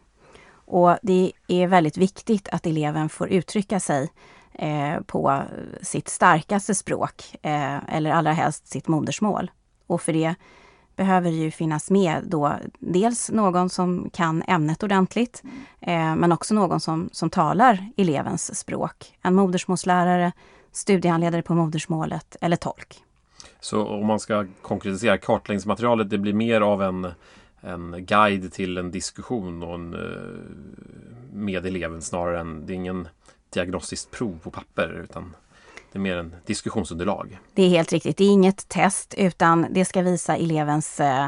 Och 0.52 0.96
det 1.02 1.32
är 1.48 1.66
väldigt 1.66 1.96
viktigt 1.96 2.48
att 2.48 2.66
eleven 2.66 3.08
får 3.08 3.28
uttrycka 3.28 3.80
sig 3.80 4.10
eh, 4.52 5.00
på 5.06 5.42
sitt 5.82 6.08
starkaste 6.08 6.74
språk, 6.74 7.36
eh, 7.42 7.94
eller 7.94 8.10
allra 8.10 8.32
helst 8.32 8.68
sitt 8.68 8.88
modersmål. 8.88 9.50
Och 9.86 10.02
för 10.02 10.12
det 10.12 10.34
behöver 11.00 11.30
ju 11.30 11.50
finnas 11.50 11.90
med 11.90 12.25
då 12.25 12.52
dels 12.78 13.30
någon 13.30 13.71
som 13.71 14.11
kan 14.12 14.42
ämnet 14.42 14.83
ordentligt, 14.83 15.42
eh, 15.80 16.16
men 16.16 16.33
också 16.33 16.54
någon 16.54 16.80
som, 16.80 17.09
som 17.12 17.30
talar 17.30 17.88
elevens 17.97 18.59
språk. 18.59 19.14
En 19.23 19.35
modersmålslärare, 19.35 20.33
studiehandledare 20.73 21.42
på 21.42 21.54
modersmålet 21.54 22.37
eller 22.40 22.57
tolk. 22.57 23.04
Så 23.61 23.87
om 23.87 24.07
man 24.07 24.21
ska 24.21 24.47
konkretisera 24.62 25.19
kartläggningsmaterialet, 25.19 26.11
det 26.11 26.19
blir 26.19 26.33
mer 26.33 26.61
av 26.61 26.83
en, 26.83 27.12
en 27.61 28.07
guide 28.07 28.52
till 28.52 28.78
en 28.78 28.90
diskussion 28.90 29.62
och 29.62 29.75
en, 29.75 29.95
eh, 29.95 30.00
med 31.33 31.66
eleven 31.66 32.02
snarare 32.02 32.40
än, 32.40 32.66
det 32.66 32.73
är 32.73 32.75
ingen 32.75 33.09
diagnostiskt 33.50 34.11
prov 34.11 34.38
på 34.42 34.50
papper 34.50 35.00
utan 35.04 35.35
det 35.92 35.99
är 35.99 36.00
mer 36.00 36.16
en 36.16 36.35
diskussionsunderlag. 36.47 37.38
Det 37.54 37.62
är 37.62 37.68
helt 37.68 37.92
riktigt. 37.92 38.16
Det 38.16 38.25
är 38.25 38.30
inget 38.30 38.68
test 38.68 39.14
utan 39.18 39.66
det 39.70 39.85
ska 39.85 40.02
visa 40.02 40.37
elevens 40.37 41.00
eh, 41.00 41.26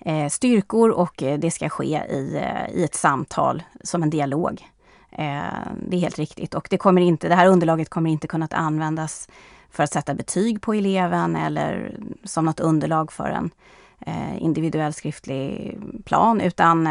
eh 0.00 0.28
styrkor 0.28 0.90
och 0.90 1.22
eh, 1.22 1.38
det 1.38 1.50
ska 1.50 1.68
ske 1.68 2.02
i, 2.10 2.36
eh, 2.36 2.74
i 2.74 2.84
ett 2.84 2.94
samtal 2.94 3.62
som 3.82 4.02
en 4.02 4.10
dialog. 4.10 4.68
Eh, 5.10 5.42
det 5.88 5.96
är 5.96 6.00
helt 6.00 6.18
riktigt 6.18 6.54
och 6.54 6.66
det, 6.70 6.78
kommer 6.78 7.00
inte, 7.02 7.28
det 7.28 7.34
här 7.34 7.46
underlaget 7.46 7.88
kommer 7.88 8.10
inte 8.10 8.26
kunna 8.26 8.48
användas 8.50 9.28
för 9.70 9.82
att 9.82 9.92
sätta 9.92 10.14
betyg 10.14 10.60
på 10.60 10.74
eleven 10.74 11.36
eller 11.36 11.96
som 12.24 12.44
något 12.44 12.60
underlag 12.60 13.12
för 13.12 13.28
en 13.28 13.50
eh, 14.00 14.42
individuell 14.42 14.92
skriftlig 14.92 15.78
plan 16.04 16.40
utan 16.40 16.88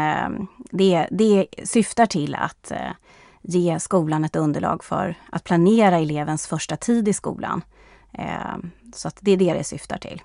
det, 0.70 1.06
det 1.10 1.46
syftar 1.64 2.06
till 2.06 2.34
att 2.34 2.72
ge 3.44 3.80
skolan 3.80 4.24
ett 4.24 4.36
underlag 4.36 4.84
för 4.84 5.14
att 5.30 5.44
planera 5.44 5.98
elevens 5.98 6.46
första 6.46 6.76
tid 6.76 7.08
i 7.08 7.12
skolan. 7.12 7.62
Eh, 8.12 8.56
så 8.94 9.08
att 9.08 9.18
det 9.20 9.30
är 9.30 9.36
det 9.36 9.54
det 9.54 9.64
syftar 9.64 9.98
till. 9.98 10.22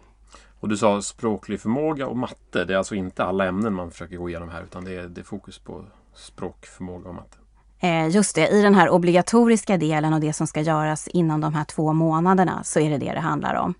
Och 0.59 0.69
du 0.69 0.77
sa 0.77 1.01
språklig 1.01 1.61
förmåga 1.61 2.07
och 2.07 2.17
matte. 2.17 2.65
Det 2.65 2.73
är 2.73 2.77
alltså 2.77 2.95
inte 2.95 3.23
alla 3.23 3.45
ämnen 3.45 3.73
man 3.73 3.91
försöker 3.91 4.17
gå 4.17 4.29
igenom 4.29 4.49
här 4.49 4.63
utan 4.63 4.85
det 4.85 4.95
är, 4.95 5.07
det 5.07 5.21
är 5.21 5.25
fokus 5.25 5.59
på 5.59 5.85
språkförmåga 6.15 7.09
och 7.09 7.15
matte. 7.15 7.37
Eh, 7.79 8.09
just 8.09 8.35
det, 8.35 8.47
i 8.47 8.61
den 8.61 8.75
här 8.75 8.89
obligatoriska 8.89 9.77
delen 9.77 10.13
och 10.13 10.19
det 10.19 10.33
som 10.33 10.47
ska 10.47 10.61
göras 10.61 11.07
inom 11.07 11.41
de 11.41 11.53
här 11.53 11.65
två 11.65 11.93
månaderna 11.93 12.63
så 12.63 12.79
är 12.79 12.89
det 12.89 12.97
det 12.97 13.13
det 13.13 13.19
handlar 13.19 13.55
om. 13.55 13.73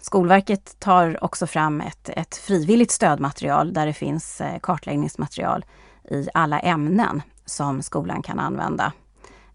Skolverket 0.00 0.76
tar 0.78 1.24
också 1.24 1.46
fram 1.46 1.80
ett, 1.80 2.08
ett 2.08 2.36
frivilligt 2.36 2.90
stödmaterial 2.90 3.72
där 3.72 3.86
det 3.86 3.92
finns 3.92 4.40
eh, 4.40 4.58
kartläggningsmaterial 4.62 5.64
i 6.10 6.28
alla 6.34 6.60
ämnen 6.60 7.22
som 7.44 7.82
skolan 7.82 8.22
kan 8.22 8.38
använda 8.38 8.92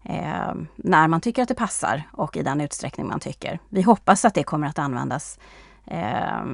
eh, 0.02 0.54
när 0.76 1.08
man 1.08 1.20
tycker 1.20 1.42
att 1.42 1.48
det 1.48 1.54
passar 1.54 2.02
och 2.12 2.36
i 2.36 2.42
den 2.42 2.60
utsträckning 2.60 3.06
man 3.06 3.20
tycker. 3.20 3.58
Vi 3.68 3.82
hoppas 3.82 4.24
att 4.24 4.34
det 4.34 4.44
kommer 4.44 4.66
att 4.66 4.78
användas 4.78 5.38
eh, 5.86 6.44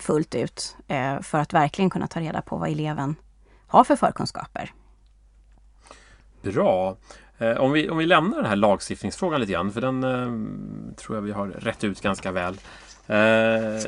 fullt 0.00 0.34
ut 0.34 0.76
eh, 0.88 1.20
för 1.20 1.38
att 1.38 1.52
verkligen 1.52 1.90
kunna 1.90 2.06
ta 2.06 2.20
reda 2.20 2.42
på 2.42 2.56
vad 2.56 2.70
eleven 2.70 3.16
har 3.66 3.84
för 3.84 3.96
förkunskaper. 3.96 4.72
Bra! 6.42 6.96
Eh, 7.38 7.56
om 7.56 7.72
vi, 7.72 7.90
om 7.90 7.98
vi 7.98 8.06
lämnar 8.06 8.36
den 8.36 8.46
här 8.46 8.56
lagstiftningsfrågan 8.56 9.40
lite 9.40 9.52
grann, 9.52 9.72
för 9.72 9.80
den 9.80 10.04
eh, 10.04 10.94
tror 10.96 11.16
jag 11.16 11.22
vi 11.22 11.32
har 11.32 11.46
rätt 11.46 11.84
ut 11.84 12.00
ganska 12.00 12.32
väl. 12.32 12.60
Eh, 13.10 13.82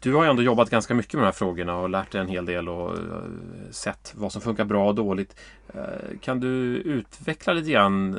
du 0.00 0.14
har 0.14 0.24
ju 0.24 0.30
ändå 0.30 0.42
jobbat 0.42 0.70
ganska 0.70 0.94
mycket 0.94 1.14
med 1.14 1.22
de 1.22 1.24
här 1.24 1.32
frågorna 1.32 1.76
och 1.76 1.90
lärt 1.90 2.12
dig 2.12 2.20
en 2.20 2.28
hel 2.28 2.46
del 2.46 2.68
och 2.68 2.96
eh, 2.96 3.22
sett 3.70 4.12
vad 4.16 4.32
som 4.32 4.42
funkar 4.42 4.64
bra 4.64 4.88
och 4.88 4.94
dåligt. 4.94 5.36
Eh, 5.74 6.18
kan 6.20 6.40
du 6.40 6.48
utveckla 6.76 7.52
lite 7.52 7.70
grann 7.70 8.18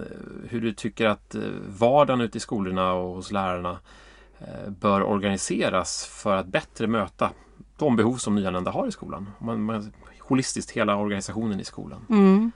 hur 0.50 0.62
du 0.62 0.74
tycker 0.74 1.06
att 1.06 1.36
vardagen 1.68 2.22
ute 2.22 2.38
i 2.38 2.42
skolorna 2.42 2.94
och 2.94 3.16
hos 3.16 3.32
lärarna 3.32 3.80
bör 4.68 5.04
organiseras 5.04 6.06
för 6.06 6.36
att 6.36 6.46
bättre 6.46 6.88
möta 6.88 7.30
de 7.78 7.96
behov 7.96 8.16
som 8.16 8.36
nyanlända 8.36 8.72
har 8.72 8.88
i 8.88 8.92
skolan? 8.92 9.30
Man, 9.40 9.64
man, 9.64 9.94
holistiskt, 10.20 10.72
hela 10.72 10.96
organisationen 10.96 11.60
i 11.60 11.64
skolan. 11.64 12.06
Mm. 12.10 12.52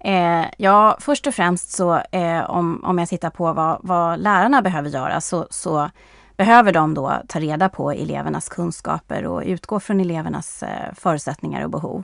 Eh, 0.00 0.46
ja, 0.56 0.96
först 1.00 1.26
och 1.26 1.34
främst 1.34 1.70
så 1.70 2.02
eh, 2.12 2.50
om, 2.50 2.84
om 2.84 2.98
jag 2.98 3.08
tittar 3.08 3.30
på 3.30 3.52
vad, 3.52 3.78
vad 3.82 4.20
lärarna 4.20 4.62
behöver 4.62 4.88
göra 4.88 5.20
så, 5.20 5.46
så 5.50 5.90
behöver 6.42 6.72
de 6.72 6.94
då 6.94 7.22
ta 7.28 7.40
reda 7.40 7.68
på 7.68 7.92
elevernas 7.92 8.48
kunskaper 8.48 9.26
och 9.26 9.42
utgå 9.46 9.80
från 9.80 10.00
elevernas 10.00 10.62
eh, 10.62 10.94
förutsättningar 10.94 11.64
och 11.64 11.70
behov. 11.70 12.02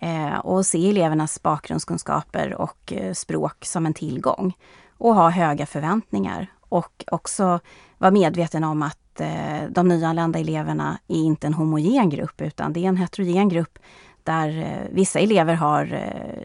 Eh, 0.00 0.38
och 0.38 0.66
se 0.66 0.90
elevernas 0.90 1.42
bakgrundskunskaper 1.42 2.54
och 2.54 2.92
eh, 2.92 3.12
språk 3.12 3.64
som 3.64 3.86
en 3.86 3.94
tillgång. 3.94 4.56
Och 4.98 5.14
ha 5.14 5.30
höga 5.30 5.66
förväntningar. 5.66 6.46
Och 6.60 7.04
också 7.10 7.60
vara 7.98 8.10
medveten 8.10 8.64
om 8.64 8.82
att 8.82 9.20
de 9.68 9.88
nyanlända 9.88 10.38
eleverna 10.38 10.98
är 11.08 11.16
inte 11.16 11.46
en 11.46 11.54
homogen 11.54 12.10
grupp 12.10 12.40
utan 12.40 12.72
det 12.72 12.84
är 12.84 12.88
en 12.88 12.96
heterogen 12.96 13.48
grupp 13.48 13.78
där 14.22 14.78
vissa 14.92 15.18
elever 15.18 15.54
har 15.54 15.84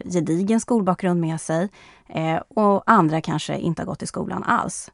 gedigen 0.04 0.60
skolbakgrund 0.60 1.20
med 1.20 1.40
sig 1.40 1.68
och 2.48 2.82
andra 2.86 3.20
kanske 3.20 3.58
inte 3.58 3.82
har 3.82 3.86
gått 3.86 4.02
i 4.02 4.06
skolan 4.06 4.42
alls. 4.42 4.90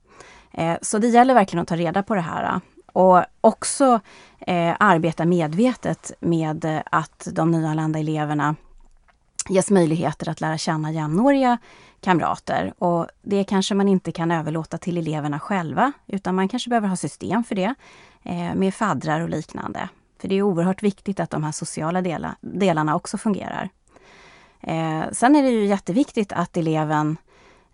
Eh, 0.57 0.77
så 0.83 0.99
det 0.99 1.09
gäller 1.09 1.35
verkligen 1.35 1.63
att 1.63 1.69
ta 1.69 1.77
reda 1.77 2.03
på 2.03 2.15
det 2.15 2.21
här 2.21 2.45
eh, 2.45 2.59
och 2.93 3.23
också 3.41 4.01
eh, 4.39 4.77
arbeta 4.81 5.25
medvetet 5.25 6.13
med 6.21 6.83
att 6.91 7.29
de 7.33 7.51
nyanlända 7.51 7.99
eleverna 7.99 8.57
ges 9.49 9.71
möjligheter 9.71 10.29
att 10.29 10.41
lära 10.41 10.59
känna 10.59 10.93
jämnåriga 10.93 11.59
kamrater. 12.01 12.75
Och 12.79 13.07
det 13.23 13.45
kanske 13.45 13.75
man 13.75 13.89
inte 13.89 14.13
kan 14.13 14.31
överlåta 14.31 14.79
till 14.79 14.99
eleverna 14.99 15.41
själva 15.41 15.93
utan 16.07 16.35
man 16.35 16.49
kanske 16.49 16.71
behöver 16.71 16.89
ha 16.89 16.97
system 16.97 17.45
för 17.45 17.55
det 17.55 17.75
med 18.55 18.75
faddrar 18.75 19.21
och 19.21 19.29
liknande. 19.29 19.89
För 20.21 20.29
det 20.29 20.35
är 20.35 20.43
oerhört 20.43 20.83
viktigt 20.83 21.21
att 21.21 21.31
de 21.31 21.45
här 21.45 21.53
sociala 21.53 22.03
delarna 22.41 22.97
också 22.97 23.19
fungerar. 23.19 23.71
Sen 25.13 25.37
är 25.37 25.43
det 25.43 25.51
ju 25.51 25.67
jätteviktigt 25.67 26.33
att 26.33 26.57
eleven 26.57 27.17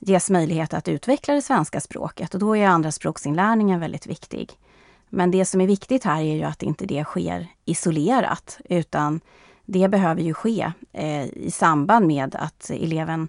ges 0.07 0.31
möjlighet 0.31 0.75
att 0.75 0.89
utveckla 0.89 1.35
det 1.35 1.43
svenska 1.43 1.81
språket 1.81 2.35
och 2.35 2.41
då 2.41 2.57
är 2.57 2.67
andraspråksinlärningen 2.67 3.81
väldigt 3.81 4.07
viktig. 4.07 4.53
Men 5.09 5.31
det 5.31 5.45
som 5.45 5.61
är 5.61 5.67
viktigt 5.67 6.05
här 6.05 6.23
är 6.23 6.37
ju 6.37 6.43
att 6.43 6.63
inte 6.63 6.87
det 6.87 7.05
sker 7.05 7.47
isolerat 7.65 8.59
utan 8.65 9.21
det 9.65 9.89
behöver 9.89 10.23
ju 10.23 10.35
ske 10.35 10.73
eh, 10.93 11.25
i 11.25 11.51
samband 11.51 12.07
med 12.07 12.35
att 12.35 12.71
eleven 12.71 13.29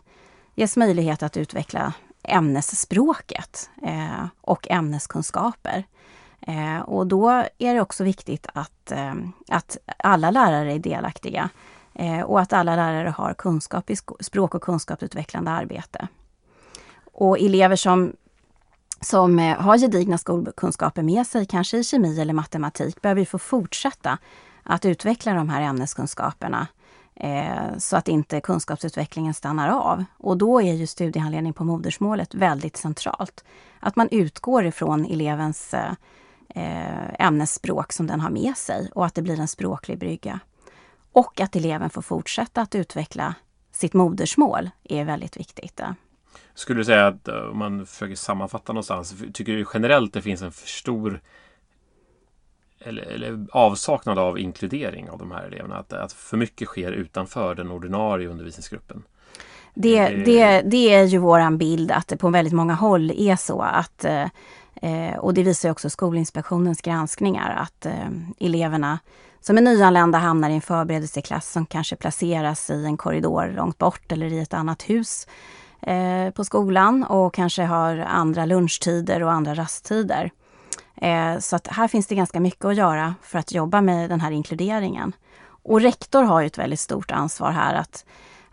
ges 0.56 0.77
möjlighet 0.77 1.24
att 1.24 1.38
utveckla 1.38 1.94
ämnesspråket 2.24 3.70
eh, 3.84 4.25
och 4.42 4.68
ämneskunskaper. 4.72 5.84
Eh, 6.42 6.80
och 6.80 7.08
då 7.08 7.30
är 7.58 7.74
det 7.74 7.82
också 7.82 8.03
viktigt 8.03 8.48
att, 8.53 8.92
eh, 8.92 9.13
att 9.48 9.77
alla 9.98 10.32
lärare 10.32 10.74
är 10.74 10.80
delaktiga 10.80 11.50
eh, 11.94 12.22
och 12.22 12.39
att 12.39 12.53
alla 12.53 12.75
lärare 12.75 13.10
har 13.10 13.34
kunskap 13.34 13.89
i 13.89 13.96
språk 14.20 14.56
och 14.56 14.62
kunskapsutvecklande 14.62 15.51
arbete. 15.51 16.08
Och 17.13 17.39
elever 17.39 17.75
som, 17.75 18.13
som 19.01 19.39
eh, 19.39 19.58
har 19.58 19.77
gedigna 19.77 20.17
skolkunskaper 20.17 21.03
med 21.03 21.27
sig, 21.27 21.46
kanske 21.46 21.77
i 21.77 21.84
kemi 21.84 22.22
eller 22.22 22.34
matematik, 22.34 23.01
behöver 23.01 23.22
ju 23.22 23.25
få 23.25 23.38
fortsätta 23.38 24.17
att 24.63 24.86
utveckla 24.86 25.34
de 25.34 25.50
här 25.50 25.62
ämneskunskaperna 25.62 26.67
eh, 27.15 27.77
så 27.77 27.98
att 27.98 28.08
inte 28.08 28.41
kunskapsutvecklingen 28.41 29.34
stannar 29.34 29.70
av. 29.70 30.03
Och 30.17 30.38
då 30.38 30.62
är 30.62 30.74
ju 30.74 30.88
studiehandledning 30.88 31.53
på 31.53 31.63
modersmålet 31.63 32.36
väldigt 32.36 32.77
centralt. 32.77 33.43
Att 33.79 33.96
man 33.96 34.10
utgår 34.12 34.65
ifrån 34.65 35.05
elevens 35.05 35.74
eh, 35.74 35.91
eh 36.55 37.25
ämnesspråk 37.27 37.93
som 37.93 38.08
den 38.08 38.20
har 38.20 38.29
med 38.29 38.58
sig 38.58 38.89
och 38.96 39.05
att 39.05 39.15
det 39.15 39.22
blir 39.22 39.39
en 39.39 39.48
språklig 39.48 40.00
brygga. 40.00 40.39
Och 41.12 41.41
att 41.41 41.55
eleven 41.55 41.89
får 41.89 42.01
fortsätta 42.01 42.62
att 42.62 42.75
utveckla 42.75 43.36
sitt 43.72 43.93
modersmål 43.93 44.70
är 44.84 45.05
väldigt 45.05 45.38
viktigt. 45.38 45.79
Eh. 45.79 45.91
Skulle 46.55 46.79
du 46.79 46.86
säga 46.86 47.07
att 47.07 47.27
eh, 47.27 47.36
om 47.36 47.57
man 47.57 47.86
försöker 47.86 48.15
sammanfatta 48.15 48.74
någonstans, 48.74 49.15
tycker 49.33 49.53
du 49.53 49.65
generellt 49.74 50.13
det 50.13 50.22
finns 50.22 50.41
en 50.41 50.51
för 50.51 50.67
stor 50.67 51.22
eller, 52.79 53.03
eller 53.03 53.45
avsaknad 53.51 54.19
av 54.19 54.39
inkludering 54.39 55.10
av 55.10 55.17
de 55.17 55.31
här 55.31 55.43
eleverna? 55.43 55.77
Att, 55.77 55.93
att 55.93 56.13
för 56.13 56.38
mycket 56.38 56.67
sker 56.67 56.91
utanför 56.91 57.55
den 57.55 57.72
ordinarie 57.72 58.27
undervisningsgruppen? 58.27 59.03
Det, 59.74 60.10
det, 60.10 60.62
det 60.62 60.93
är 60.93 61.03
ju 61.03 61.17
våran 61.17 61.57
bild 61.57 61.91
att 61.91 62.07
det 62.07 62.17
på 62.17 62.29
väldigt 62.29 62.53
många 62.53 62.74
håll 62.74 63.12
är 63.12 63.36
så 63.36 63.62
att 63.62 64.05
eh, 64.05 65.15
och 65.17 65.33
det 65.33 65.43
visar 65.43 65.69
också 65.69 65.89
Skolinspektionens 65.89 66.81
granskningar 66.81 67.55
att 67.55 67.86
eh, 67.86 68.10
eleverna 68.39 69.00
som 69.41 69.57
är 69.57 69.62
nyanlända 69.62 70.17
hamnar 70.17 70.50
i 70.50 70.53
en 70.53 70.62
förberedelseklass 70.62 71.51
som 71.51 71.65
kanske 71.65 71.95
placeras 71.95 72.69
i 72.69 72.86
en 72.86 72.98
korridor 72.98 73.53
långt 73.55 73.77
bort 73.77 74.12
eller 74.12 74.33
i 74.33 74.39
ett 74.39 74.53
annat 74.53 74.89
hus 74.89 75.27
eh, 75.87 76.29
på 76.29 76.43
skolan 76.43 77.03
och 77.03 77.33
kanske 77.33 77.63
har 77.63 77.97
andra 77.97 78.45
lunchtider 78.45 79.23
och 79.23 79.31
andra 79.31 79.53
rasttider. 79.53 80.31
Eh, 80.95 81.39
så 81.39 81.55
att 81.55 81.67
här 81.67 81.87
finns 81.87 82.07
det 82.07 82.15
ganska 82.15 82.39
mycket 82.39 82.65
att 82.65 82.75
göra 82.75 83.15
för 83.21 83.39
att 83.39 83.51
jobba 83.51 83.81
med 83.81 84.09
den 84.09 84.21
här 84.21 84.31
inkluderingen. 84.31 85.13
Och 85.45 85.81
rektor 85.81 86.23
har 86.23 86.41
ju 86.41 86.47
ett 86.47 86.57
väldigt 86.57 86.79
stort 86.79 87.11
ansvar 87.11 87.51
här 87.51 87.75
att, 87.75 88.05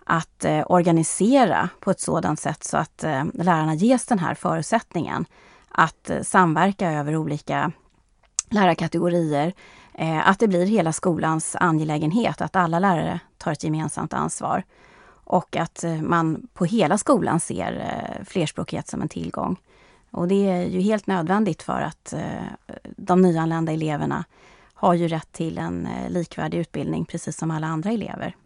att 0.04 0.44
eh, 0.44 0.64
organisera 0.66 1.68
på 1.80 1.90
ett 1.90 2.00
sådant 2.00 2.40
sätt 2.40 2.64
så 2.64 2.76
att 2.76 3.04
eh, 3.04 3.25
lärarna 3.34 3.75
ges 3.75 4.06
den 4.06 4.18
här 4.18 4.34
förutsättningen 4.34 5.26
att 5.68 6.10
eh, 6.10 6.22
samverka 6.22 6.92
över 6.92 7.16
olika 7.16 7.72
lärarkategorier. 8.50 9.52
Eh, 9.94 10.28
att 10.28 10.38
det 10.38 10.49
blir 10.49 10.66
hela 10.66 10.92
skolans 10.92 11.56
angelägenhet, 11.60 12.40
att 12.40 12.56
alla 12.56 12.78
lärare 12.78 13.20
tar 13.38 13.52
ett 13.52 13.64
gemensamt 13.64 14.14
ansvar. 14.14 14.62
Och 15.30 15.56
att 15.56 15.84
eh, 15.84 16.02
man 16.02 16.49
på 16.54 16.64
hela 16.64 16.99
skolan 16.99 17.40
ser 17.40 17.72
eh, 17.72 18.25
flerspråkighet 18.25 18.88
som 18.88 19.02
en 19.02 19.08
tillgång. 19.08 19.60
Och 20.10 20.28
det 20.28 20.50
är 20.50 20.64
ju 20.64 20.80
helt 20.80 21.06
nödvändigt 21.06 21.62
för 21.62 21.80
att 21.80 22.12
eh, 22.12 22.76
de 22.96 23.22
nyanlända 23.22 23.72
eleverna 23.72 24.25
har 24.75 24.94
ju 24.94 25.08
rätt 25.08 25.32
till 25.32 25.58
en 25.58 25.88
likvärdig 26.08 26.58
utbildning 26.58 27.04
precis 27.04 27.37
som 27.37 27.50
alla 27.50 27.66
andra 27.66 27.90
elever. 27.90 28.37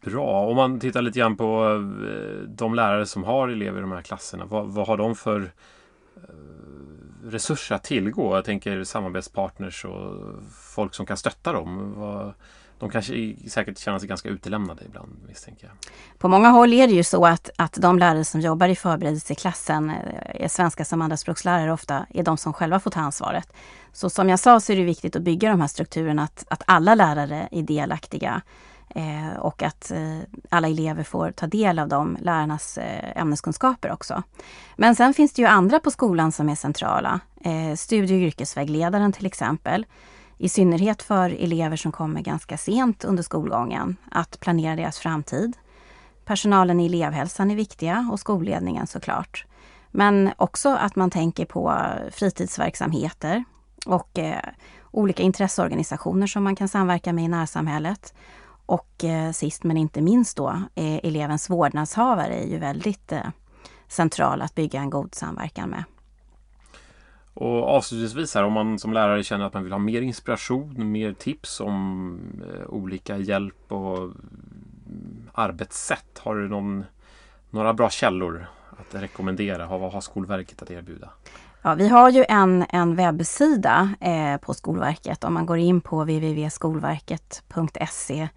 Bra, 0.00 0.46
om 0.46 0.56
man 0.56 0.80
tittar 0.80 1.02
lite 1.02 1.18
grann 1.18 1.36
på 1.36 1.78
de 2.48 2.74
lärare 2.74 3.06
som 3.06 3.24
har 3.24 3.48
elever 3.48 3.78
i 3.78 3.80
de 3.80 3.92
här 3.92 4.02
klasserna. 4.02 4.44
Vad, 4.44 4.66
vad 4.66 4.86
har 4.86 4.96
de 4.96 5.14
för 5.14 5.52
resurser 7.24 7.74
att 7.74 7.84
tillgå? 7.84 8.36
Jag 8.36 8.44
tänker 8.44 8.84
samarbetspartners 8.84 9.84
och 9.84 10.24
folk 10.60 10.94
som 10.94 11.06
kan 11.06 11.16
stötta 11.16 11.52
dem. 11.52 11.94
Vad, 11.96 12.34
de 12.84 12.90
kanske 12.90 13.34
säkert 13.48 13.78
känner 13.78 13.98
sig 13.98 14.08
ganska 14.08 14.28
utelämnade 14.28 14.84
ibland 14.84 15.16
misstänker 15.28 15.66
jag. 15.66 15.76
På 16.18 16.28
många 16.28 16.48
håll 16.48 16.72
är 16.72 16.86
det 16.86 16.92
ju 16.92 17.04
så 17.04 17.26
att, 17.26 17.50
att 17.56 17.72
de 17.72 17.98
lärare 17.98 18.24
som 18.24 18.40
jobbar 18.40 18.68
i 18.68 18.76
förberedelseklassen, 18.76 19.90
eh, 19.90 20.44
är 20.44 20.48
svenska 20.48 20.84
som 20.84 21.02
andraspråkslärare 21.02 21.72
ofta, 21.72 22.06
är 22.10 22.22
de 22.22 22.36
som 22.36 22.52
själva 22.52 22.80
får 22.80 22.90
ta 22.90 23.00
ansvaret. 23.00 23.52
Så 23.92 24.10
som 24.10 24.28
jag 24.28 24.38
sa 24.38 24.60
så 24.60 24.72
är 24.72 24.76
det 24.76 24.84
viktigt 24.84 25.16
att 25.16 25.22
bygga 25.22 25.50
de 25.50 25.60
här 25.60 25.68
strukturerna, 25.68 26.22
att, 26.22 26.44
att 26.48 26.62
alla 26.66 26.94
lärare 26.94 27.48
är 27.50 27.62
delaktiga. 27.62 28.42
Eh, 28.88 29.38
och 29.38 29.62
att 29.62 29.90
eh, 29.90 30.18
alla 30.48 30.68
elever 30.68 31.02
får 31.02 31.30
ta 31.30 31.46
del 31.46 31.78
av 31.78 31.88
de 31.88 32.16
lärarnas 32.20 32.78
eh, 32.78 33.20
ämneskunskaper 33.20 33.92
också. 33.92 34.22
Men 34.76 34.94
sen 34.94 35.14
finns 35.14 35.32
det 35.32 35.42
ju 35.42 35.48
andra 35.48 35.80
på 35.80 35.90
skolan 35.90 36.32
som 36.32 36.48
är 36.48 36.54
centrala. 36.54 37.20
Eh, 37.40 37.76
studie 37.76 38.14
och 38.14 38.20
yrkesvägledaren 38.20 39.12
till 39.12 39.26
exempel. 39.26 39.86
I 40.38 40.48
synnerhet 40.48 41.02
för 41.02 41.30
elever 41.30 41.76
som 41.76 41.92
kommer 41.92 42.20
ganska 42.20 42.56
sent 42.56 43.04
under 43.04 43.22
skolgången, 43.22 43.96
att 44.10 44.40
planera 44.40 44.76
deras 44.76 44.98
framtid. 44.98 45.56
Personalen 46.24 46.80
i 46.80 46.86
elevhälsan 46.86 47.50
är 47.50 47.56
viktiga 47.56 48.08
och 48.12 48.20
skolledningen 48.20 48.86
såklart. 48.86 49.46
Men 49.90 50.30
också 50.36 50.68
att 50.68 50.96
man 50.96 51.10
tänker 51.10 51.44
på 51.44 51.82
fritidsverksamheter 52.12 53.44
och 53.86 54.18
eh, 54.18 54.38
olika 54.90 55.22
intresseorganisationer 55.22 56.26
som 56.26 56.44
man 56.44 56.56
kan 56.56 56.68
samverka 56.68 57.12
med 57.12 57.24
i 57.24 57.28
närsamhället. 57.28 58.14
Och 58.66 59.04
eh, 59.04 59.32
sist 59.32 59.64
men 59.64 59.76
inte 59.76 60.00
minst 60.00 60.36
då, 60.36 60.48
eh, 60.74 60.94
elevens 61.02 61.50
vårdnadshavare 61.50 62.34
är 62.34 62.46
ju 62.46 62.58
väldigt 62.58 63.12
eh, 63.12 63.26
central 63.88 64.42
att 64.42 64.54
bygga 64.54 64.80
en 64.80 64.90
god 64.90 65.14
samverkan 65.14 65.70
med. 65.70 65.84
Och 67.34 67.68
avslutningsvis 67.68 68.34
här, 68.34 68.44
om 68.44 68.52
man 68.52 68.78
som 68.78 68.92
lärare 68.92 69.24
känner 69.24 69.44
att 69.44 69.54
man 69.54 69.62
vill 69.62 69.72
ha 69.72 69.78
mer 69.78 70.02
inspiration, 70.02 70.92
mer 70.92 71.12
tips 71.12 71.60
om 71.60 72.18
eh, 72.42 72.66
olika 72.68 73.16
hjälp 73.16 73.72
och 73.72 73.98
mm, 73.98 75.28
arbetssätt. 75.32 76.18
Har 76.18 76.34
du 76.34 76.48
någon, 76.48 76.84
några 77.50 77.74
bra 77.74 77.90
källor 77.90 78.46
att 78.70 78.94
rekommendera? 78.94 79.66
Vad 79.66 79.92
har 79.92 80.00
Skolverket 80.00 80.62
att 80.62 80.70
erbjuda? 80.70 81.08
Ja, 81.62 81.74
vi 81.74 81.88
har 81.88 82.10
ju 82.10 82.24
en, 82.28 82.64
en 82.68 82.96
webbsida 82.96 83.94
eh, 84.00 84.36
på 84.36 84.54
Skolverket. 84.54 85.24
Om 85.24 85.34
man 85.34 85.46
går 85.46 85.58
in 85.58 85.80
på 85.80 86.02
www.skolverket.se 86.02 88.28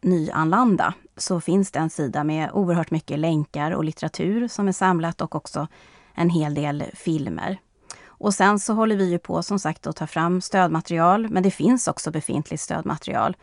nyanlanda 0.00 0.94
så 1.16 1.40
finns 1.40 1.70
det 1.70 1.78
en 1.78 1.90
sida 1.90 2.24
med 2.24 2.50
oerhört 2.52 2.90
mycket 2.90 3.18
länkar 3.18 3.70
och 3.70 3.84
litteratur 3.84 4.48
som 4.48 4.68
är 4.68 4.72
samlat 4.72 5.20
och 5.20 5.34
också 5.34 5.66
en 6.14 6.30
hel 6.30 6.54
del 6.54 6.84
filmer. 6.94 7.58
Och 8.18 8.34
sen 8.34 8.58
så 8.58 8.74
håller 8.74 8.96
vi 8.96 9.10
ju 9.10 9.18
på 9.18 9.42
som 9.42 9.58
sagt 9.58 9.86
att 9.86 9.96
ta 9.96 10.06
fram 10.06 10.40
stödmaterial, 10.40 11.28
men 11.28 11.42
det 11.42 11.50
finns 11.50 11.88
också 11.88 12.10
befintligt 12.10 12.62
stödmaterial 12.62 13.36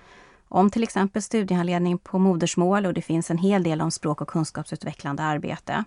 om 0.48 0.70
till 0.70 0.84
exempel 0.84 1.22
studiehandledning 1.22 1.98
på 1.98 2.20
modersmål 2.20 2.86
och 2.86 2.94
det 2.94 3.02
finns 3.02 3.32
en 3.32 3.38
hel 3.38 3.64
del 3.64 3.82
om 3.82 3.92
språk 3.92 4.22
och 4.22 4.28
kunskapsutvecklande 4.28 5.24
arbete. 5.24 5.84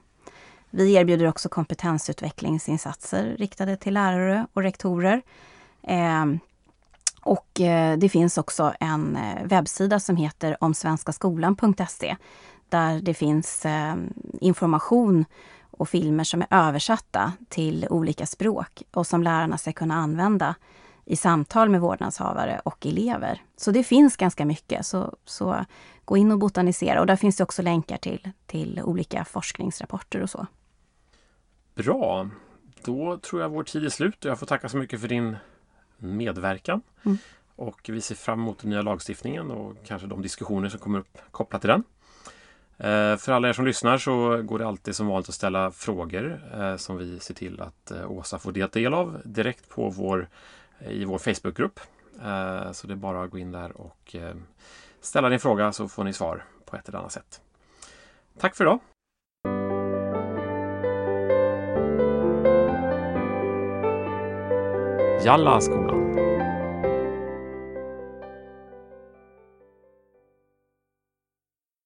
Vi 0.70 0.94
erbjuder 0.94 1.26
också 1.26 1.48
kompetensutvecklingsinsatser 1.48 3.36
riktade 3.38 3.76
till 3.76 3.94
lärare 3.94 4.46
och 4.52 4.62
rektorer. 4.62 5.22
Eh, 5.82 6.26
och 7.22 7.60
eh, 7.60 7.98
det 7.98 8.08
finns 8.08 8.38
också 8.38 8.72
en 8.80 9.16
eh, 9.16 9.44
webbsida 9.44 10.00
som 10.00 10.16
heter 10.16 10.56
omsvenskaskolan.se 10.60 12.16
där 12.68 13.00
det 13.00 13.14
finns 13.14 13.66
eh, 13.66 13.94
information 14.40 15.24
och 15.78 15.88
filmer 15.88 16.24
som 16.24 16.42
är 16.42 16.46
översatta 16.50 17.32
till 17.48 17.86
olika 17.90 18.26
språk 18.26 18.82
och 18.90 19.06
som 19.06 19.22
lärarna 19.22 19.58
ska 19.58 19.72
kunna 19.72 19.94
använda 19.94 20.54
i 21.04 21.16
samtal 21.16 21.68
med 21.68 21.80
vårdnadshavare 21.80 22.60
och 22.64 22.86
elever. 22.86 23.42
Så 23.56 23.70
det 23.70 23.84
finns 23.84 24.16
ganska 24.16 24.44
mycket, 24.44 24.86
så, 24.86 25.16
så 25.24 25.64
gå 26.04 26.16
in 26.16 26.32
och 26.32 26.38
botanisera. 26.38 27.00
Och 27.00 27.06
där 27.06 27.16
finns 27.16 27.36
det 27.36 27.44
också 27.44 27.62
länkar 27.62 27.96
till, 27.96 28.30
till 28.46 28.80
olika 28.84 29.24
forskningsrapporter 29.24 30.22
och 30.22 30.30
så. 30.30 30.46
Bra! 31.74 32.28
Då 32.84 33.18
tror 33.18 33.42
jag 33.42 33.48
vår 33.48 33.64
tid 33.64 33.84
är 33.84 33.88
slut 33.88 34.24
och 34.24 34.30
jag 34.30 34.38
får 34.38 34.46
tacka 34.46 34.68
så 34.68 34.76
mycket 34.76 35.00
för 35.00 35.08
din 35.08 35.36
medverkan. 35.96 36.82
Mm. 37.02 37.18
Och 37.56 37.80
vi 37.88 38.00
ser 38.00 38.14
fram 38.14 38.40
emot 38.40 38.58
den 38.58 38.70
nya 38.70 38.82
lagstiftningen 38.82 39.50
och 39.50 39.76
kanske 39.86 40.08
de 40.08 40.22
diskussioner 40.22 40.68
som 40.68 40.80
kommer 40.80 40.98
upp 40.98 41.18
kopplat 41.30 41.60
till 41.60 41.68
den. 41.68 41.84
Eh, 42.80 43.16
för 43.16 43.32
alla 43.32 43.48
er 43.48 43.52
som 43.52 43.64
lyssnar 43.64 43.98
så 43.98 44.42
går 44.42 44.58
det 44.58 44.66
alltid 44.66 44.96
som 44.96 45.06
vanligt 45.06 45.28
att 45.28 45.34
ställa 45.34 45.70
frågor 45.70 46.40
eh, 46.54 46.76
som 46.76 46.96
vi 46.96 47.20
ser 47.20 47.34
till 47.34 47.60
att 47.60 47.90
eh, 47.90 48.10
Åsa 48.10 48.38
får 48.38 48.52
del 48.52 48.94
av 48.94 49.20
direkt 49.24 49.68
på 49.68 49.90
vår, 49.90 50.28
i 50.88 51.04
vår 51.04 51.18
Facebookgrupp. 51.18 51.80
Så 52.72 52.86
det 52.86 52.92
är 52.92 52.96
bara 52.96 53.22
att 53.22 53.30
gå 53.30 53.38
in 53.38 53.52
där 53.52 53.80
och 53.80 54.16
ställa 55.00 55.28
din 55.28 55.40
fråga 55.40 55.72
så 55.72 55.88
får 55.88 56.04
ni 56.04 56.12
svar 56.12 56.44
på 56.64 56.76
ett 56.76 56.88
eller 56.88 56.98
annat 56.98 57.12
sätt. 57.12 57.40
Tack 58.38 58.56
för 58.56 58.64
idag! 58.64 58.80
Jalla 65.24 65.60
skolan 65.60 65.97